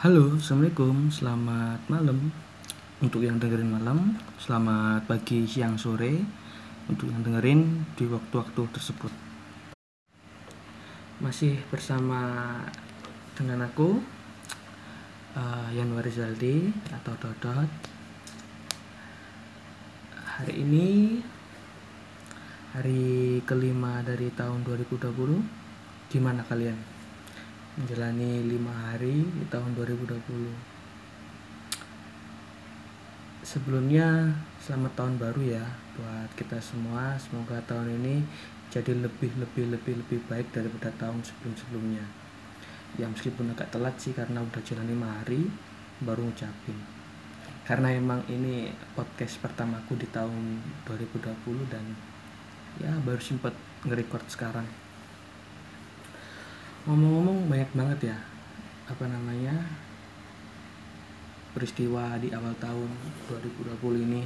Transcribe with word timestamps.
Halo, 0.00 0.32
Assalamualaikum, 0.32 1.12
selamat 1.12 1.84
malam. 1.92 2.32
Untuk 3.04 3.20
yang 3.20 3.36
dengerin 3.36 3.68
malam, 3.68 4.16
selamat 4.40 5.04
pagi, 5.04 5.44
siang, 5.44 5.76
sore. 5.76 6.24
Untuk 6.88 7.12
yang 7.12 7.20
dengerin 7.20 7.84
di 8.00 8.08
waktu-waktu 8.08 8.64
tersebut. 8.72 9.12
Masih 11.20 11.60
bersama 11.68 12.48
dengan 13.36 13.68
aku 13.68 14.00
uh, 15.36 15.68
Yanwar 15.76 16.08
Rizaldi 16.08 16.72
atau 16.96 17.12
Dodot. 17.20 17.68
Hari 20.16 20.64
ini 20.64 21.20
Hari 22.72 23.44
kelima 23.44 24.00
dari 24.00 24.32
tahun 24.32 24.64
2020 24.64 26.08
Gimana 26.08 26.40
kalian? 26.48 26.99
Menjalani 27.78 28.42
lima 28.50 28.74
hari 28.90 29.22
di 29.22 29.44
tahun 29.46 29.78
2020 29.78 30.70
sebelumnya 33.46 34.34
selamat 34.62 34.92
tahun 34.94 35.14
baru 35.16 35.42
ya 35.42 35.64
buat 35.96 36.30
kita 36.36 36.60
semua. 36.60 37.16
Semoga 37.16 37.58
tahun 37.64 37.98
ini 38.02 38.22
jadi 38.70 38.94
lebih 38.94 39.32
lebih 39.40 39.74
lebih 39.74 39.94
lebih 40.06 40.18
baik 40.30 40.54
daripada 40.54 40.92
tahun 41.00 41.24
sebelum 41.24 41.54
sebelumnya 41.58 42.04
ya 42.98 43.06
meskipun 43.06 43.54
agak 43.54 43.70
telat 43.70 43.94
sih 44.02 44.10
karena 44.10 44.42
udah 44.42 44.62
jalan 44.66 44.86
lima 44.86 45.08
hari 45.22 45.46
baru 46.02 46.26
ngucapin. 46.26 46.78
Karena 47.66 47.94
emang 47.94 48.26
ini 48.26 48.66
podcast 48.98 49.38
pertamaku 49.38 49.94
di 49.94 50.10
tahun 50.10 50.58
2020 50.90 51.70
dan 51.70 51.84
ya 52.82 52.90
baru 53.06 53.22
sempat 53.22 53.54
nge-record 53.86 54.26
sekarang 54.26 54.66
ngomong-ngomong 56.88 57.52
banyak 57.52 57.70
banget 57.76 57.98
ya 58.14 58.18
apa 58.88 59.04
namanya 59.04 59.52
peristiwa 61.50 62.14
di 62.22 62.30
awal 62.30 62.54
tahun 62.62 62.90
2020 63.28 64.06
ini. 64.06 64.22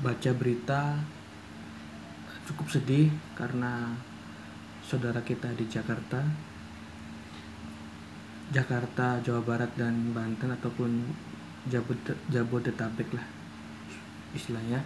Baca 0.00 0.30
berita 0.32 0.96
cukup 2.48 2.66
sedih 2.72 3.12
karena 3.36 3.92
saudara 4.80 5.20
kita 5.20 5.52
di 5.52 5.68
Jakarta. 5.68 6.24
Jakarta, 8.50 9.22
Jawa 9.22 9.46
Barat 9.46 9.70
dan 9.78 10.10
Banten 10.10 10.50
ataupun 10.50 11.06
Jabodetabek 12.32 13.14
lah 13.14 13.26
istilahnya. 14.34 14.82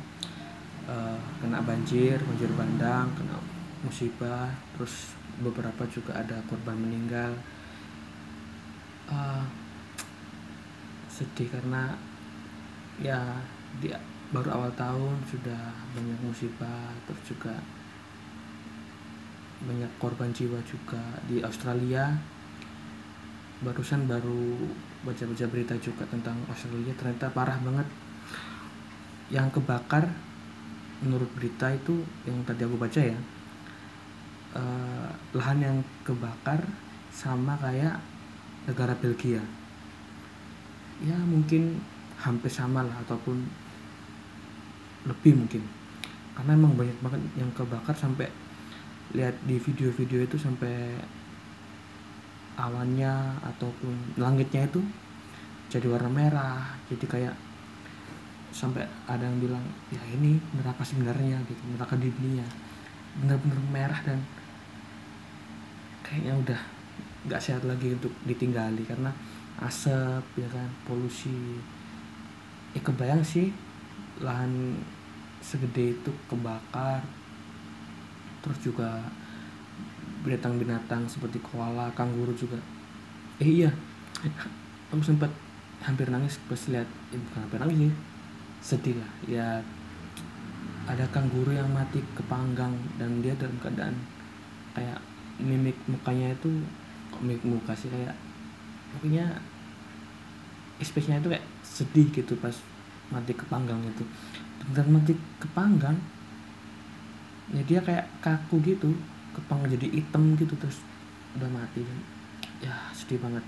Uh, 0.84 1.16
kena 1.40 1.64
banjir, 1.64 2.20
banjir 2.20 2.50
bandang, 2.52 3.08
kena 3.16 3.40
musibah, 3.84 4.48
terus 4.74 5.12
beberapa 5.38 5.84
juga 5.92 6.16
ada 6.16 6.40
korban 6.48 6.74
meninggal. 6.80 7.36
Uh, 9.04 9.44
sedih 11.14 11.46
karena 11.46 11.94
ya 12.98 13.20
di 13.78 13.92
baru 14.34 14.50
awal 14.58 14.72
tahun 14.74 15.14
sudah 15.30 15.70
banyak 15.94 16.18
musibah 16.26 16.90
terus 17.06 17.22
juga 17.30 17.54
banyak 19.62 19.92
korban 20.02 20.34
jiwa 20.34 20.58
juga 20.66 21.00
di 21.30 21.38
Australia. 21.44 22.10
Barusan 23.62 24.10
baru 24.10 24.58
baca-baca 25.06 25.46
berita 25.46 25.78
juga 25.78 26.02
tentang 26.10 26.34
Australia 26.50 26.90
ternyata 26.98 27.30
parah 27.30 27.60
banget. 27.62 27.86
Yang 29.30 29.60
kebakar 29.60 30.10
menurut 31.04 31.30
berita 31.38 31.70
itu 31.70 32.02
yang 32.26 32.42
tadi 32.42 32.64
aku 32.66 32.76
baca 32.80 33.00
ya 33.00 33.16
uh, 34.54 35.10
lahan 35.34 35.58
yang 35.60 35.78
kebakar 36.06 36.62
sama 37.10 37.58
kayak 37.58 37.98
negara 38.66 38.94
Belgia. 38.96 39.42
Ya 41.02 41.18
mungkin 41.26 41.82
hampir 42.18 42.48
sama 42.48 42.86
lah 42.86 42.96
ataupun 43.04 43.44
lebih 45.04 45.36
mungkin. 45.36 45.62
Karena 46.34 46.56
emang 46.56 46.74
banyak 46.74 46.98
banget 47.04 47.22
yang 47.38 47.50
kebakar 47.54 47.94
sampai 47.94 48.26
lihat 49.14 49.36
di 49.44 49.60
video-video 49.60 50.24
itu 50.24 50.40
sampai 50.40 50.98
awannya 52.54 53.38
ataupun 53.42 54.18
langitnya 54.18 54.66
itu 54.66 54.80
jadi 55.68 55.86
warna 55.90 56.10
merah. 56.10 56.78
Jadi 56.88 57.04
kayak 57.06 57.34
sampai 58.54 58.86
ada 59.10 59.26
yang 59.26 59.42
bilang 59.42 59.62
ya 59.90 59.98
ini 60.14 60.38
neraka 60.54 60.86
sebenarnya 60.86 61.42
gitu 61.46 61.62
neraka 61.74 61.98
di 61.98 62.10
dunia. 62.10 62.46
Benar-benar 63.18 63.58
merah 63.70 64.00
dan 64.02 64.18
kayaknya 66.04 66.36
udah 66.36 66.60
nggak 67.24 67.40
sehat 67.40 67.64
lagi 67.64 67.96
untuk 67.96 68.12
ditinggali 68.28 68.84
karena 68.84 69.08
asap 69.64 70.22
ya 70.36 70.48
kan 70.52 70.68
polusi. 70.84 71.58
Ya 72.76 72.80
kebayang 72.84 73.24
sih 73.24 73.48
lahan 74.20 74.76
segede 75.40 75.96
itu 75.96 76.10
kebakar 76.28 77.00
terus 78.44 78.60
juga 78.60 79.00
binatang-binatang 80.22 81.08
seperti 81.08 81.40
koala, 81.40 81.88
kanguru 81.96 82.36
juga. 82.36 82.60
Eh 83.40 83.64
iya 83.64 83.72
aku 84.92 85.00
sempat 85.00 85.32
hampir 85.84 86.08
nangis 86.08 86.40
pas 86.48 86.60
lihat 86.70 86.88
eh, 87.12 87.20
bukan 87.20 87.40
hampir 87.44 87.58
nangis 87.60 87.78
sih 87.82 87.94
sedih 88.64 88.96
lah 88.96 89.12
ya 89.28 89.48
ada 90.88 91.04
kanguru 91.12 91.52
yang 91.52 91.68
mati 91.68 92.00
kepanggang 92.16 92.72
dan 92.96 93.20
dia 93.20 93.36
dalam 93.36 93.56
keadaan 93.60 93.96
kayak 94.72 94.96
mimik 95.38 95.76
mukanya 95.90 96.34
itu 96.34 96.50
kok 97.10 97.22
mimik 97.22 97.42
muka 97.42 97.72
sih 97.74 97.90
kayak 97.90 98.14
pokoknya 98.96 99.26
ekspresinya 100.78 101.18
itu 101.22 101.30
kayak 101.30 101.46
sedih 101.62 102.06
gitu 102.10 102.34
pas 102.38 102.54
mati 103.10 103.32
kepanggang 103.34 103.78
itu 103.84 104.04
dan 104.72 104.86
mati 104.88 105.12
kepanggang 105.42 105.98
ya 107.52 107.62
dia 107.68 107.80
kayak 107.84 108.06
kaku 108.24 108.62
gitu 108.64 108.96
kepang 109.34 109.66
jadi 109.66 109.90
hitam 109.90 110.38
gitu 110.38 110.54
terus 110.56 110.80
udah 111.34 111.50
mati 111.50 111.82
dan 111.82 111.98
ya 112.62 112.74
sedih 112.94 113.20
banget. 113.20 113.42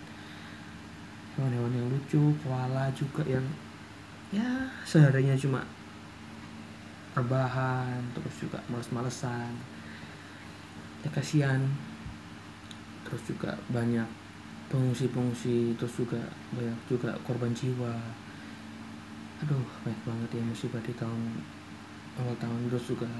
Hewan-hewan 1.36 1.72
yang 1.72 1.86
lucu 1.92 2.32
koala 2.42 2.90
juga 2.92 3.22
yang 3.24 3.44
ya 4.34 4.68
seharinya 4.82 5.38
cuma 5.38 5.62
rebahan 7.14 8.02
terus 8.12 8.34
juga 8.42 8.58
males-malesan 8.68 9.54
ya 11.04 11.10
kasihan. 11.12 11.60
Terus 13.06 13.22
juga 13.28 13.54
banyak 13.70 14.08
pengungsi-pengungsi 14.66 15.78
terus 15.78 15.94
juga 15.94 16.20
banyak 16.54 16.78
juga 16.88 17.10
korban 17.26 17.52
jiwa. 17.52 17.94
Aduh 19.44 19.66
banyak 19.84 20.02
banget 20.06 20.30
ya 20.40 20.42
musibah 20.42 20.82
di 20.82 20.94
tahun 20.96 21.22
awal 22.20 22.36
tahun. 22.38 22.72
Terus 22.72 22.84
juga 22.96 23.10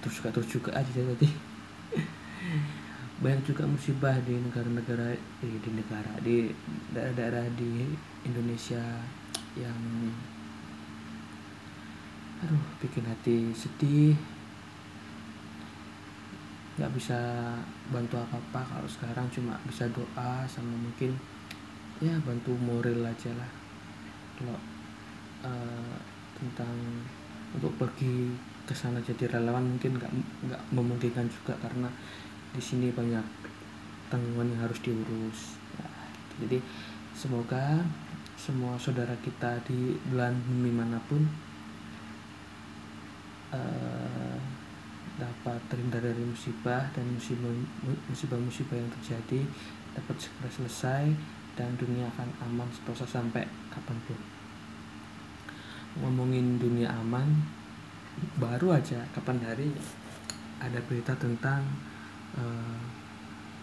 terus 0.00 0.14
juga 0.18 0.28
terus 0.32 0.48
juga 0.48 0.70
aja 0.76 0.90
tadi. 0.90 1.30
Banyak 3.20 3.52
juga 3.52 3.68
musibah 3.68 4.16
di 4.24 4.32
negara-negara 4.32 5.12
eh, 5.12 5.58
di 5.60 5.70
negara 5.76 6.08
di 6.24 6.48
daerah-daerah 6.88 7.52
di 7.52 7.84
Indonesia 8.24 8.80
yang 9.60 9.76
aduh 12.40 12.64
bikin 12.80 13.04
hati 13.04 13.52
sedih 13.52 14.16
nggak 16.80 16.96
bisa 16.96 17.20
bantu 17.92 18.16
apa-apa 18.16 18.64
kalau 18.64 18.88
sekarang 18.88 19.28
cuma 19.28 19.52
bisa 19.68 19.84
doa 19.92 20.48
sama 20.48 20.72
mungkin 20.80 21.12
ya 22.00 22.16
bantu 22.24 22.56
moral 22.56 23.04
aja 23.04 23.28
lah. 23.36 23.50
Kalau 24.40 24.56
uh, 25.44 25.96
tentang 26.40 26.72
untuk 27.52 27.76
pergi 27.76 28.32
ke 28.64 28.72
sana 28.72 28.96
jadi 29.04 29.28
relawan 29.28 29.76
mungkin 29.76 30.00
nggak 30.00 30.12
nggak 30.48 30.62
memungkinkan 30.72 31.28
juga 31.28 31.52
karena 31.60 31.92
di 32.56 32.62
sini 32.64 32.88
banyak 32.88 33.28
tanggungan 34.08 34.48
yang 34.56 34.64
harus 34.64 34.80
diurus. 34.80 35.60
Ya, 35.76 35.88
jadi 36.40 36.64
semoga 37.12 37.84
semua 38.40 38.80
saudara 38.80 39.12
kita 39.20 39.60
di 39.68 40.00
belahan 40.08 40.40
bumi 40.48 40.72
mana 40.72 40.96
pun 41.04 41.20
uh, 43.52 44.19
dapat 45.20 45.60
terhindar 45.68 46.00
dari 46.00 46.24
musibah 46.24 46.88
dan 46.96 47.04
musibah-musibah 48.08 48.76
yang 48.80 48.90
terjadi 48.96 49.44
dapat 49.92 50.16
segera 50.16 50.48
selesai 50.48 51.04
dan 51.60 51.76
dunia 51.76 52.08
akan 52.16 52.28
aman 52.48 52.68
setelah 52.72 53.04
sampai 53.04 53.44
kapan 53.68 53.98
pun. 54.08 54.18
Ngomongin 56.00 56.56
dunia 56.56 56.88
aman 56.88 57.28
baru 58.40 58.80
aja 58.80 59.04
kapan 59.12 59.38
hari 59.44 59.68
ada 60.60 60.80
berita 60.88 61.12
tentang 61.16 61.64
uh, 62.36 62.80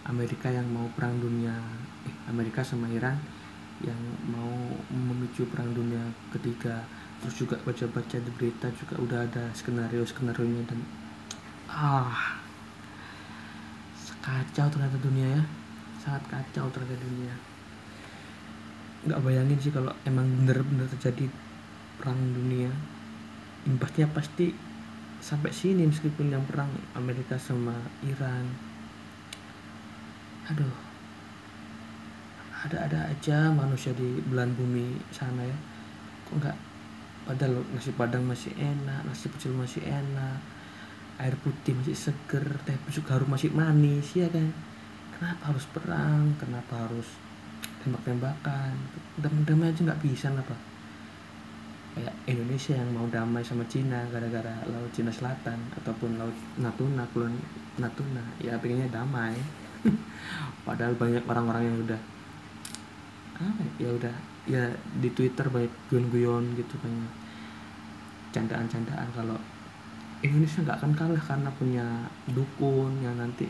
Amerika 0.08 0.48
yang 0.48 0.66
mau 0.72 0.88
perang 0.96 1.20
dunia 1.20 1.52
eh, 2.08 2.14
Amerika 2.32 2.64
sama 2.64 2.88
Iran 2.88 3.18
yang 3.84 3.98
mau 4.26 4.50
memicu 4.90 5.46
perang 5.46 5.70
dunia 5.70 6.02
ketiga. 6.34 6.82
Terus 7.18 7.34
juga 7.34 7.58
baca-baca 7.62 8.16
di 8.18 8.30
berita 8.34 8.70
juga 8.74 8.94
udah 8.98 9.20
ada 9.26 9.44
skenario 9.54 10.06
skenario 10.06 10.46
nya 10.46 10.62
dan 10.70 10.80
ah. 11.68 12.36
Kacau 14.18 14.68
ternyata 14.68 14.98
dunia 15.00 15.40
ya. 15.40 15.42
Sangat 16.00 16.24
kacau 16.28 16.68
ternyata 16.68 17.00
dunia. 17.00 17.32
Nggak 19.08 19.22
bayangin 19.24 19.58
sih 19.62 19.72
kalau 19.72 19.92
emang 20.04 20.28
bener-bener 20.42 20.84
terjadi 20.98 21.32
perang 21.96 22.18
dunia. 22.36 22.68
Imbasnya 23.64 24.08
pasti 24.12 24.52
sampai 25.24 25.48
sini 25.48 25.88
meskipun 25.88 26.28
yang 26.28 26.44
perang 26.44 26.68
Amerika 26.92 27.40
sama 27.40 27.72
Iran. 28.04 28.52
Aduh. 30.52 30.76
Ada-ada 32.58 33.14
aja 33.14 33.54
manusia 33.54 33.94
di 33.94 34.18
belahan 34.28 34.52
bumi 34.52 34.98
sana 35.14 35.46
ya. 35.46 35.56
Kok 36.28 36.36
nggak? 36.42 36.58
Padahal 37.24 37.60
nasi 37.72 37.92
padang 37.92 38.24
masih 38.24 38.56
enak 38.56 39.04
nasi 39.04 39.28
pecel 39.28 39.52
masih 39.52 39.84
enak 39.84 40.57
air 41.18 41.34
putih 41.42 41.74
masih 41.74 41.98
seger 41.98 42.46
teh 42.62 42.78
busuk 42.86 43.10
harum 43.10 43.30
masih 43.30 43.50
manis 43.50 44.14
ya 44.14 44.30
kan? 44.30 44.48
Kenapa 45.18 45.50
harus 45.50 45.66
perang? 45.74 46.34
Kenapa 46.38 46.86
harus 46.86 47.08
tembak-tembakan? 47.82 48.72
Damai-damai 49.18 49.74
aja 49.74 49.80
nggak 49.82 50.02
bisa 50.02 50.30
apa 50.30 50.54
kayak 51.98 52.14
Indonesia 52.30 52.78
yang 52.78 52.94
mau 52.94 53.10
damai 53.10 53.42
sama 53.42 53.66
Cina 53.66 54.06
gara-gara 54.14 54.62
laut 54.70 54.86
Cina 54.94 55.10
Selatan 55.10 55.58
ataupun 55.82 56.14
laut 56.14 56.36
Natuna 56.62 57.02
kulon 57.10 57.34
Natuna. 57.82 58.22
Ya 58.38 58.54
pengennya 58.62 58.86
damai. 58.94 59.34
Padahal 60.66 60.94
banyak 60.94 61.26
orang-orang 61.26 61.62
yang 61.66 61.78
udah 61.82 62.00
ah 63.38 63.54
ya 63.78 63.90
udah 63.94 64.14
ya 64.50 64.66
di 64.98 65.10
Twitter 65.14 65.46
banyak 65.46 65.70
guyon-guyon 65.86 66.58
gitu 66.58 66.74
kan 66.82 66.90
candaan-candaan 68.34 69.06
kalau 69.14 69.38
Indonesia 70.18 70.66
nggak 70.66 70.78
akan 70.82 70.92
kalah 70.98 71.22
karena 71.22 71.50
punya 71.54 71.86
dukun 72.34 72.90
yang 73.04 73.14
nanti 73.14 73.46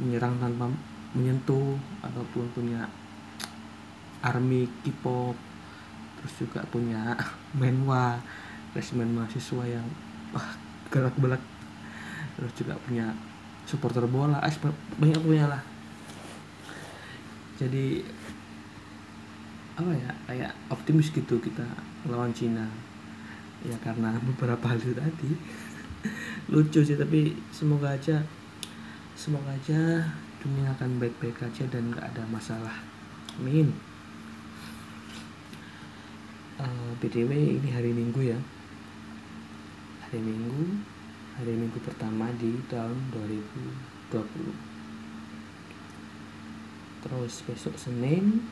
menyerang 0.00 0.34
tanpa 0.42 0.66
menyentuh 1.14 1.78
ataupun 2.02 2.48
punya 2.56 2.88
army 4.24 4.66
K-pop 4.82 5.36
terus 6.18 6.32
juga 6.42 6.62
punya 6.70 7.14
menwa 7.60 8.18
resimen 8.72 9.14
mahasiswa 9.14 9.62
yang 9.68 9.86
wah 10.32 10.48
gerak 10.88 11.14
belak 11.20 11.42
terus 12.38 12.52
juga 12.56 12.74
punya 12.82 13.12
supporter 13.66 14.04
bola 14.10 14.42
eh, 14.42 14.54
banyak 14.98 15.22
punya 15.22 15.46
lah. 15.46 15.62
Jadi 17.56 18.02
apa 19.72 19.88
ya 19.88 20.10
kayak 20.28 20.52
optimis 20.68 21.08
gitu 21.14 21.38
kita 21.38 21.64
lawan 22.10 22.34
Cina. 22.34 22.66
Ya 23.62 23.76
karena 23.80 24.18
beberapa 24.28 24.64
hal 24.66 24.78
itu 24.82 24.94
tadi 24.96 25.30
lucu 26.52 26.80
sih 26.82 26.98
tapi 26.98 27.36
semoga 27.54 27.94
aja 27.94 28.22
semoga 29.14 29.54
aja 29.54 30.02
dunia 30.42 30.70
akan 30.74 30.98
baik-baik 30.98 31.38
aja 31.42 31.64
dan 31.70 31.94
nggak 31.94 32.02
ada 32.02 32.26
masalah. 32.26 32.82
Amin. 33.38 33.70
Uh, 36.58 36.66
eh, 36.66 36.90
btw 36.98 37.30
ini 37.62 37.68
hari 37.70 37.94
minggu 37.94 38.20
ya. 38.34 38.38
Hari 40.06 40.18
minggu 40.18 40.82
hari 41.32 41.56
minggu 41.56 41.80
pertama 41.80 42.28
di 42.36 42.60
tahun 42.68 42.92
2020 44.12 44.12
terus 47.02 47.40
besok 47.48 47.74
Senin 47.80 48.44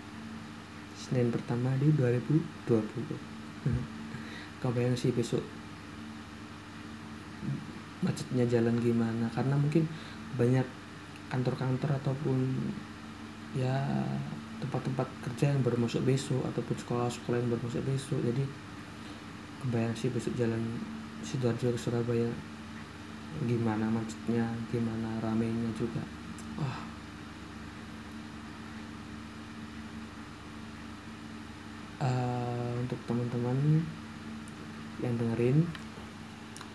Senin 0.96 1.28
pertama 1.28 1.76
di 1.76 1.92
2020 1.92 2.66
kau 4.64 4.72
bayang 4.72 4.96
sih 4.96 5.12
besok 5.12 5.44
macetnya 8.00 8.44
jalan 8.48 8.76
gimana? 8.80 9.26
Karena 9.32 9.54
mungkin 9.56 9.84
banyak 10.34 10.66
kantor-kantor 11.30 12.00
ataupun 12.02 12.38
ya 13.54 13.76
tempat-tempat 14.60 15.08
kerja 15.26 15.54
yang 15.56 15.60
baru 15.64 15.80
masuk 15.80 16.04
besok 16.04 16.44
ataupun 16.46 16.76
sekolah-sekolah 16.76 17.38
yang 17.40 17.50
baru 17.50 17.62
masuk 17.66 17.84
besok. 17.86 18.20
Jadi 18.22 18.44
kebayang 19.64 19.94
sih 19.96 20.10
besok 20.12 20.34
jalan 20.36 20.60
sidoarjo 21.20 21.72
ke 21.74 21.80
Surabaya 21.80 22.30
gimana 23.46 23.86
macetnya 23.86 24.48
gimana 24.72 25.20
ramenya 25.22 25.70
juga. 25.78 26.02
Wah 26.58 26.90
uh, 32.00 32.72
untuk 32.80 32.98
teman-teman 33.04 33.84
yang 35.00 35.14
dengerin 35.16 35.64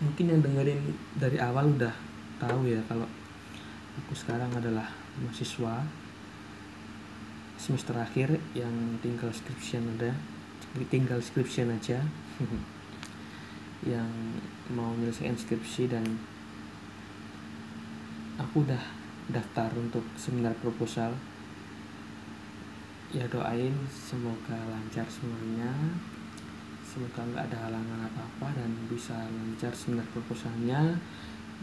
mungkin 0.02 0.28
yang 0.28 0.40
dengerin 0.44 0.80
dari 1.16 1.40
awal 1.40 1.72
udah 1.72 1.94
tahu 2.36 2.68
ya 2.68 2.80
kalau 2.84 3.08
aku 4.04 4.12
sekarang 4.12 4.52
adalah 4.52 4.92
mahasiswa 5.24 5.80
semester 7.56 7.96
akhir 7.96 8.36
yang 8.52 9.00
tinggal 9.00 9.32
skripsian 9.32 9.96
ada 9.96 10.12
tinggal 10.84 11.16
skripsian 11.24 11.72
aja. 11.72 12.04
Yang 13.92 14.10
mau 14.76 14.92
menyelesaikan 14.92 15.38
skripsi 15.38 15.88
dan 15.88 16.04
aku 18.36 18.66
udah 18.66 18.82
daftar 19.32 19.72
untuk 19.80 20.04
seminar 20.20 20.52
proposal. 20.60 21.16
Ya 23.14 23.24
doain 23.30 23.72
semoga 23.88 24.58
lancar 24.68 25.06
semuanya 25.08 25.72
semoga 26.96 27.28
nggak 27.28 27.52
ada 27.52 27.68
halangan 27.68 28.08
apa-apa 28.08 28.56
dan 28.56 28.72
bisa 28.88 29.12
lancar 29.28 29.68
seminar 29.76 30.08
proposalnya 30.16 30.96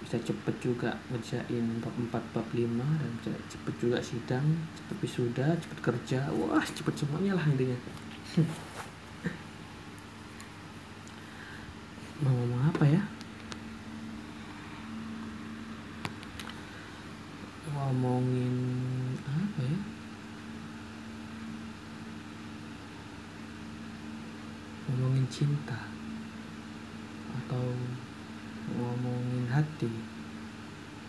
bisa 0.06 0.22
cepet 0.22 0.54
juga 0.62 0.94
ngerjain 1.10 1.82
bab 1.82 1.90
4 1.98 2.38
bab 2.38 2.46
5 2.54 3.02
dan 3.02 3.10
bisa 3.18 3.34
cepet 3.50 3.74
juga 3.82 3.98
sidang 3.98 4.46
cepet 4.78 4.98
wisuda 5.02 5.58
cepet 5.58 5.80
kerja. 5.82 6.30
Wah 6.38 6.62
cepet 6.62 6.94
semuanya 6.94 7.34
lah 7.34 7.50
intinya. 7.50 7.74
Mau 12.22 12.30
ngomong 12.30 12.70
apa 12.70 12.86
ya? 12.86 13.02
Ngomongin 17.74 18.54
apa 19.26 19.66
ya 19.66 20.03
ngomongin 24.94 25.26
cinta 25.34 25.90
atau 27.34 27.66
ngomongin 28.78 29.50
hati 29.50 29.90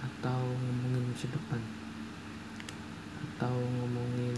atau 0.00 0.40
ngomongin 0.56 1.04
masa 1.12 1.28
depan 1.28 1.60
atau 3.24 3.52
ngomongin 3.52 4.36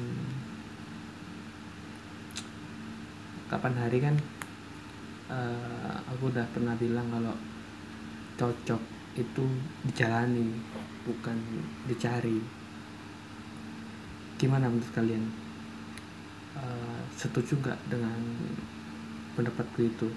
kapan 3.47 3.75
hari 3.79 3.99
kan 4.03 4.17
uh, 5.31 5.95
aku 6.11 6.35
udah 6.35 6.47
pernah 6.51 6.75
bilang 6.75 7.07
kalau 7.15 7.35
cocok 8.35 8.83
itu 9.17 9.45
dijalani 9.87 10.53
bukan 11.09 11.39
dicari. 11.89 12.37
Gimana 14.37 14.69
menurut 14.69 14.93
kalian? 14.93 15.25
Uh, 16.57 17.01
setuju 17.17 17.57
nggak 17.61 17.81
dengan 17.89 18.21
pendapatku 19.37 19.85
itu. 19.85 20.09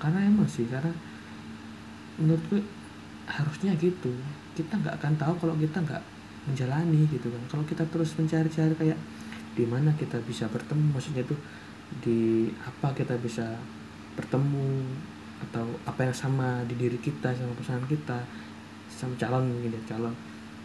Karena 0.00 0.24
emang 0.24 0.48
sih 0.48 0.64
karena 0.66 0.90
menurutku 2.16 2.58
harusnya 3.28 3.76
gitu. 3.76 4.10
Kita 4.56 4.80
nggak 4.80 4.98
akan 4.98 5.12
tahu 5.20 5.34
kalau 5.36 5.54
kita 5.60 5.84
nggak 5.84 6.02
menjalani 6.48 7.06
gitu 7.12 7.28
kan. 7.28 7.42
Kalau 7.52 7.64
kita 7.68 7.84
terus 7.92 8.16
mencari-cari 8.16 8.74
kayak 8.74 8.98
di 9.52 9.68
mana 9.68 9.92
kita 9.92 10.16
bisa 10.24 10.48
bertemu 10.48 10.96
maksudnya 10.96 11.22
itu 11.28 11.36
di 12.00 12.48
apa 12.64 12.96
kita 12.96 13.20
bisa 13.20 13.52
bertemu 14.16 14.80
atau 15.48 15.68
apa 15.84 16.08
yang 16.08 16.16
sama 16.16 16.64
di 16.64 16.72
diri 16.78 16.96
kita 16.96 17.36
sama 17.36 17.52
pasangan 17.52 17.84
kita 17.84 18.18
sama 18.88 19.12
calon 19.20 19.52
mungkin 19.52 19.76
ya 19.76 19.82
calon 19.92 20.14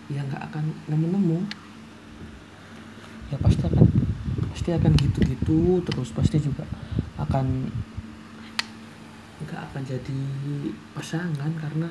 ya 0.08 0.22
nggak 0.24 0.40
akan 0.52 0.64
nemu-nemu 0.88 1.40
ya 3.28 3.38
pasti 3.44 3.68
akan 3.68 3.86
pasti 4.56 4.70
akan 4.72 4.92
gitu-gitu 4.96 5.84
terus 5.84 6.16
pasti 6.16 6.40
juga 6.40 6.64
akan 7.20 7.68
nggak 9.38 9.62
akan 9.70 9.82
jadi 9.86 10.22
pasangan 10.98 11.52
karena 11.62 11.88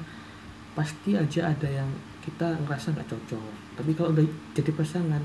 pasti 0.74 1.14
aja 1.14 1.54
ada 1.54 1.68
yang 1.70 1.90
kita 2.20 2.58
ngerasa 2.66 2.92
nggak 2.92 3.08
cocok. 3.08 3.52
Tapi 3.78 3.90
kalau 3.94 4.10
udah 4.12 4.26
jadi 4.52 4.70
pasangan 4.74 5.22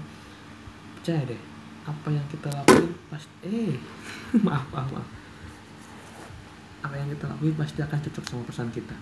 percaya 1.02 1.26
deh 1.26 1.42
apa 1.82 2.14
yang 2.14 2.22
kita 2.30 2.46
lakuin 2.54 2.94
pasti 3.10 3.34
eh 3.50 3.74
maaf 4.46 4.70
maaf 4.70 4.90
maaf. 4.94 5.10
Apa 6.86 6.94
yang 6.98 7.10
kita 7.10 7.26
lakuin 7.26 7.58
pasti 7.58 7.80
akan 7.82 8.00
cocok 8.06 8.24
sama 8.26 8.42
pasangan 8.46 8.74
kita. 8.74 8.98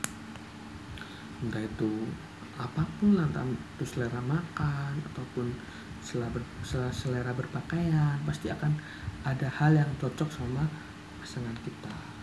Entah 1.43 1.63
itu 1.63 1.91
apa 2.59 2.83
pun 2.99 3.15
lah 3.15 3.27
entah 3.27 3.43
itu 3.47 3.85
selera 3.87 4.19
makan 4.19 4.99
ataupun 5.11 5.47
selera, 6.03 6.39
selera 6.91 7.31
berpakaian 7.31 8.19
pasti 8.27 8.51
akan 8.51 8.75
ada 9.23 9.47
hal 9.47 9.75
yang 9.75 9.91
cocok 9.99 10.27
sama 10.27 10.67
pasangan 11.23 11.55
kita 11.63 12.18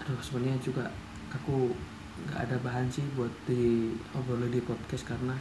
aduh 0.00 0.20
sebenarnya 0.24 0.58
juga 0.58 0.84
aku 1.30 1.70
nggak 2.26 2.40
ada 2.50 2.56
bahan 2.60 2.90
sih 2.90 3.06
buat 3.16 3.32
di 3.48 3.94
obrol 4.12 4.48
di 4.50 4.60
podcast 4.60 5.06
karena 5.06 5.36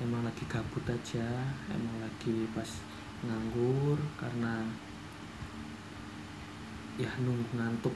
emang 0.00 0.24
lagi 0.24 0.44
gabut 0.46 0.82
aja 0.88 1.26
emang 1.70 1.96
lagi 2.02 2.48
pas 2.56 2.70
nganggur 3.24 3.98
karena 4.20 4.64
ya 6.94 7.10
nunggu 7.18 7.58
ngantuk. 7.58 7.94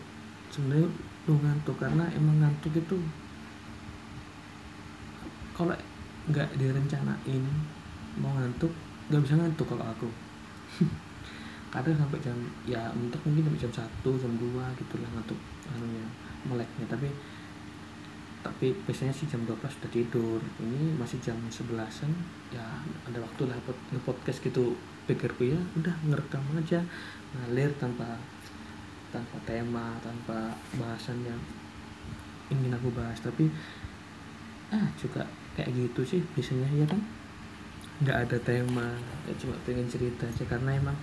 Sebenarnya 0.50 0.88
nunggu 1.28 1.42
ngantuk 1.44 1.76
karena 1.78 2.04
emang 2.16 2.36
ngantuk 2.42 2.72
itu 2.74 2.98
kalau 5.54 5.74
nggak 6.30 6.48
direncanain 6.54 7.44
mau 8.22 8.30
ngantuk 8.38 8.70
nggak 9.10 9.22
bisa 9.26 9.34
ngantuk 9.34 9.66
kalau 9.66 9.84
aku 9.90 10.08
kadang 11.68 11.96
sampai 12.00 12.18
jam 12.25 12.38
ya 12.64 12.88
untuk 12.96 13.20
mungkin 13.28 13.48
sampai 13.48 13.60
jam 13.68 13.72
satu 13.84 14.10
jam 14.16 14.32
dua 14.40 14.64
gitulah 14.76 15.08
ngantuk 15.12 15.37
anunya 15.76 16.04
meleknya. 16.48 16.87
Tapi 16.88 17.08
tapi 18.38 18.70
biasanya 18.87 19.10
sih 19.10 19.26
jam 19.26 19.42
12 19.42 19.58
sudah 19.66 19.90
tidur. 19.90 20.38
Ini 20.62 20.94
masih 20.94 21.18
jam 21.18 21.37
11an 21.50 22.10
ya 22.54 22.64
ada 23.04 23.18
waktu 23.18 23.50
lah 23.50 23.58
buat 23.66 23.76
nge-podcast 23.92 24.40
gitu. 24.46 24.78
Pikirku 25.04 25.52
ya 25.52 25.58
udah 25.76 25.94
ngerekam 26.06 26.42
aja. 26.54 26.80
Ngalir 27.34 27.72
tanpa 27.76 28.16
tanpa 29.08 29.37
tema 29.48 29.96
tanpa 30.04 30.54
bahasan 30.78 31.18
yang 31.26 31.40
ingin 32.48 32.72
aku 32.72 32.94
bahas. 32.94 33.18
Tapi 33.18 33.50
ah 34.70 34.87
juga 34.94 35.26
kayak 35.58 35.75
gitu 35.75 36.00
sih 36.06 36.20
biasanya 36.32 36.68
ya 36.72 36.87
kan? 36.87 37.00
Nggak 37.98 38.18
ada 38.28 38.38
tema 38.38 38.87
ya 39.26 39.34
cuma 39.34 39.58
pengen 39.66 39.90
cerita 39.90 40.25
aja. 40.25 40.44
Karena 40.46 40.78
emang 40.78 40.96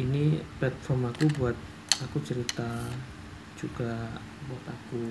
ini 0.00 0.40
platform 0.56 1.12
aku 1.12 1.24
buat 1.36 1.56
aku 2.00 2.16
cerita 2.24 2.88
juga 3.60 4.16
buat 4.48 4.64
aku 4.64 5.02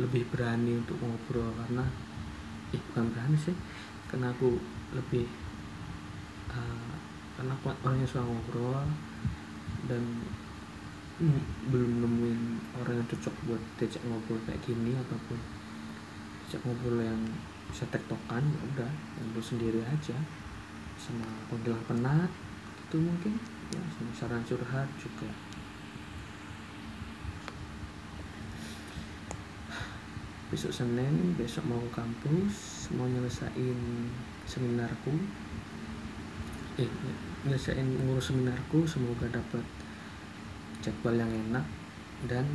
lebih 0.00 0.24
berani 0.32 0.78
untuk 0.80 0.96
ngobrol 1.02 1.52
karena 1.52 1.84
eh 2.72 2.80
bukan 2.90 3.12
berani 3.12 3.36
sih. 3.36 3.56
Karena 4.08 4.32
aku 4.32 4.56
lebih 4.96 5.28
uh, 6.48 6.92
karena 7.36 7.52
aku 7.54 7.70
orangnya 7.84 8.08
suka 8.08 8.24
ngobrol 8.24 8.82
dan 9.86 10.02
belum 11.68 11.98
nemuin 11.98 12.42
orang 12.78 13.02
yang 13.02 13.08
cocok 13.10 13.34
buat 13.50 13.62
diajak 13.74 14.02
ngobrol 14.06 14.38
kayak 14.46 14.62
gini 14.62 14.94
ataupun 14.94 15.38
diajak 16.46 16.62
ngobrol 16.62 17.02
yang 17.02 17.18
bisa 17.68 17.84
tektokan 17.90 18.42
ya 18.42 18.60
udah 18.74 18.90
ngobrol 19.18 19.42
sendiri 19.42 19.82
aja 19.82 20.14
sama 20.94 21.26
panggilan 21.50 21.82
penat 21.90 22.30
itu 22.88 22.96
mungkin 23.02 23.34
ya 23.68 23.82
saran 24.16 24.40
curhat 24.48 24.88
juga. 24.96 25.28
Besok 30.48 30.72
Senin 30.72 31.36
besok 31.36 31.68
mau 31.68 31.76
ke 31.76 31.92
kampus 31.92 32.88
mau 32.96 33.04
nyelesain 33.04 33.78
seminarku. 34.48 35.12
Eh 36.80 36.88
nyelesain 37.44 37.84
ngurus 37.84 38.32
seminarku 38.32 38.88
semoga 38.88 39.28
dapat 39.28 39.64
jadwal 40.80 41.12
yang 41.12 41.28
enak 41.28 41.66
dan 42.24 42.48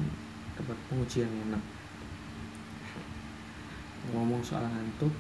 dapat 0.58 0.78
pengujian 0.90 1.30
yang 1.30 1.54
enak. 1.54 1.64
Ngomong 4.10 4.42
soal 4.42 4.66
ngantuk 4.66 5.14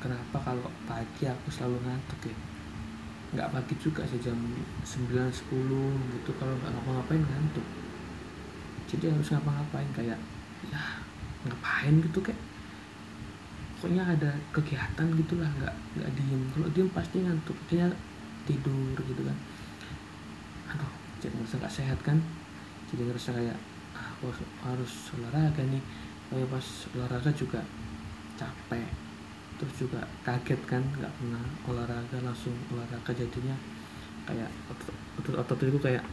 kenapa 0.00 0.36
kalau 0.40 0.66
pagi 0.88 1.28
aku 1.28 1.46
selalu 1.52 1.78
ngantuk 1.84 2.32
ya 2.32 2.49
nggak 3.30 3.50
pagi 3.54 3.74
juga 3.78 4.02
sih 4.10 4.18
jam 4.18 4.34
9 4.34 5.06
10 5.14 5.30
gitu. 6.18 6.30
Kalau 6.34 6.54
nggak 6.58 6.72
ngapa-ngapain 6.74 7.22
ngantuk. 7.22 7.66
Jadi 8.90 9.04
harus 9.06 9.28
ngapa-ngapain 9.30 9.90
kayak 9.94 10.18
ya 10.68 10.82
ngapain 11.46 11.94
gitu 12.04 12.20
kayak 12.20 12.36
pokoknya 13.80 14.04
ada 14.04 14.30
kegiatan 14.52 15.06
gitulah 15.14 15.46
nggak 15.46 15.74
nggak 15.98 16.10
diem. 16.18 16.42
Kalau 16.54 16.68
diem 16.74 16.88
pasti 16.90 17.16
ngantuk. 17.22 17.56
Dia 17.70 17.86
tidur 18.50 18.98
gitu 18.98 19.22
kan. 19.22 19.36
Aduh 20.74 20.92
jadi 21.22 21.34
ngerasa 21.38 21.56
nggak 21.62 21.74
sehat 21.74 21.98
kan? 22.02 22.18
Jadi 22.90 23.06
ngerasa 23.06 23.30
kayak 23.30 23.58
ah, 23.94 24.10
aku 24.18 24.34
harus 24.66 24.92
olahraga 25.14 25.62
nih. 25.62 25.82
Tapi 26.26 26.42
pas 26.50 26.66
olahraga 26.98 27.30
juga 27.30 27.62
capek 28.34 29.09
terus 29.60 29.76
juga 29.76 30.00
kaget 30.24 30.60
kan 30.64 30.80
nggak 30.80 31.12
pernah 31.20 31.44
olahraga 31.68 32.16
langsung 32.24 32.56
olahraga. 32.72 33.12
Jadinya 33.12 33.52
kayak 34.24 34.48
otot-otot 35.20 35.60
itu 35.68 35.76
kayak 35.76 36.04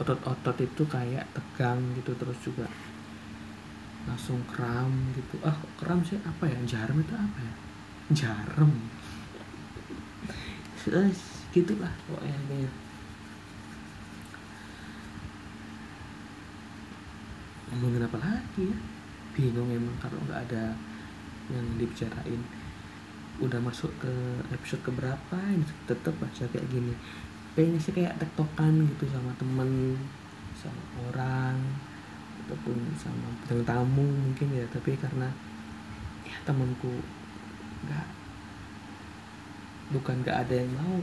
otot-otot 0.00 0.56
itu 0.64 0.82
kayak 0.88 1.28
tegang 1.36 1.76
gitu 1.92 2.16
terus 2.16 2.40
juga 2.40 2.64
langsung 4.08 4.40
kram 4.48 4.88
gitu. 5.12 5.36
Ah 5.44 5.52
kram 5.76 6.00
sih? 6.00 6.16
Apa 6.24 6.48
ya? 6.48 6.56
Jarum 6.64 7.04
itu 7.04 7.12
apa 7.12 7.38
ya? 7.44 7.54
Jarum. 8.16 8.72
Gitulah 11.52 11.92
pokoknya 12.06 12.38
kayak 12.46 12.72
ngomongin 17.72 18.06
apa 18.06 18.16
lagi 18.22 18.72
ya? 18.72 18.78
Bingung 19.36 19.68
emang 19.68 19.96
kalau 20.00 20.16
nggak 20.24 20.48
ada 20.48 20.72
yang 21.52 21.66
dibicarain 21.76 22.40
udah 23.36 23.60
masuk 23.60 23.92
ke 24.00 24.12
episode 24.48 24.80
keberapa 24.80 25.36
ini? 25.52 25.64
Tetep 25.84 26.16
aja 26.24 26.44
kayak 26.48 26.68
gini. 26.72 26.92
Pengen 27.52 27.76
sih 27.80 27.92
kayak 27.92 28.16
tektokan 28.16 28.88
gitu 28.96 29.08
sama 29.12 29.32
temen 29.36 29.96
sama 30.56 30.82
orang 31.12 31.56
ataupun 32.46 32.76
sama 32.96 33.28
bintang 33.44 33.64
tamu 33.64 34.04
mungkin 34.04 34.48
ya. 34.56 34.64
Tapi 34.72 34.96
karena 34.96 35.28
ya 36.24 36.36
temanku 36.48 36.92
nggak 37.86 38.06
bukan 39.92 40.16
nggak 40.24 40.38
ada 40.48 40.54
yang 40.56 40.70
mau 40.74 40.96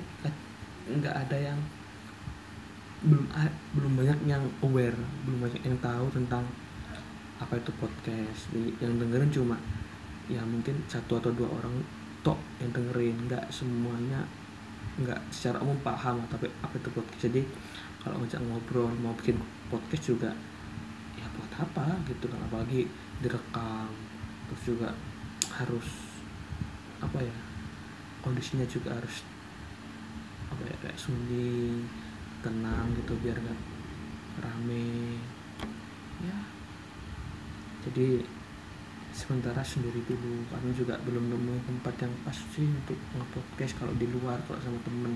nggak 0.84 1.16
ada 1.16 1.38
yang 1.40 1.60
belum 3.04 3.28
belum 3.76 3.94
banyak 4.00 4.20
yang 4.28 4.44
aware 4.64 4.96
belum 5.28 5.48
banyak 5.48 5.62
yang 5.64 5.78
tahu 5.84 6.08
tentang 6.10 6.44
apa 7.38 7.60
itu 7.62 7.72
podcast. 7.78 8.50
Yang 8.82 8.94
dengerin 9.06 9.32
cuma 9.32 9.58
ya 10.32 10.40
mungkin 10.48 10.80
satu 10.88 11.20
atau 11.20 11.36
dua 11.36 11.52
orang 11.52 11.84
tok 12.24 12.40
yang 12.64 12.72
dengerin 12.72 13.28
nggak 13.28 13.46
semuanya 13.52 14.24
nggak 14.94 15.20
secara 15.30 15.60
umum 15.60 15.78
paham 15.84 16.24
tapi 16.32 16.48
apa 16.64 16.74
itu 16.80 16.90
podcast. 16.96 17.22
Jadi 17.28 17.42
kalau 18.00 18.20
ngajak 18.24 18.42
ngobrol 18.44 18.92
mau 19.00 19.16
bikin 19.20 19.38
podcast 19.68 20.04
juga 20.08 20.32
ya 21.20 21.26
buat 21.36 21.54
apa 21.60 22.00
gitu 22.08 22.26
kan? 22.32 22.40
Apalagi 22.48 22.88
direkam 23.20 23.92
terus 24.50 24.64
juga 24.64 24.90
harus 25.54 25.88
apa 27.04 27.20
ya 27.20 27.36
kondisinya 28.24 28.64
juga 28.68 28.96
harus 28.96 29.28
apa 30.48 30.64
ya 30.64 30.76
kayak 30.80 31.00
sunyi 31.00 31.84
tenang 32.40 32.92
gitu 32.96 33.14
biar 33.20 33.36
nggak 33.36 33.62
rame. 34.40 35.20
Ya 36.24 36.38
jadi 37.84 38.24
sementara 39.14 39.62
sendiri 39.62 40.02
dulu 40.10 40.42
karena 40.50 40.74
juga 40.74 40.98
belum 41.06 41.30
nemu 41.30 41.54
tempat 41.70 41.94
yang 42.02 42.14
pas 42.26 42.34
sih 42.34 42.66
untuk 42.66 42.98
nge-podcast 43.14 43.78
kalau 43.78 43.94
di 43.94 44.10
luar 44.10 44.42
kalau 44.50 44.58
sama 44.58 44.82
temen. 44.82 45.14